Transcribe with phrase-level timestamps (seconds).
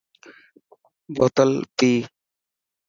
[1.15, 1.93] بوتل پئي.